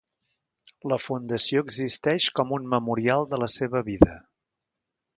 La 0.93 0.97
fundació 1.07 1.63
existeix 1.67 2.31
com 2.41 2.57
un 2.59 2.67
memorial 2.75 3.31
de 3.35 3.43
la 3.45 3.53
seva 3.61 3.87
vida. 3.93 4.21